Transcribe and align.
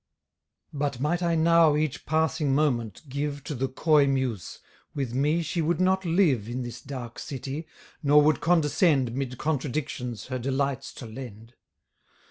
But 0.73 0.99
might 0.99 1.21
I 1.21 1.35
now 1.35 1.75
each 1.75 2.07
passing 2.07 2.55
moment 2.55 3.03
give 3.07 3.43
To 3.43 3.53
the 3.53 3.67
coy 3.67 4.07
muse, 4.07 4.57
with 4.95 5.13
me 5.13 5.43
she 5.43 5.61
would 5.61 5.79
not 5.79 6.05
live 6.05 6.49
In 6.49 6.63
this 6.63 6.81
dark 6.81 7.19
city, 7.19 7.67
nor 8.01 8.19
would 8.23 8.41
condescend 8.41 9.13
'Mid 9.13 9.37
contradictions 9.37 10.25
her 10.25 10.39
delights 10.39 10.91
to 10.95 11.05
lend. 11.05 11.53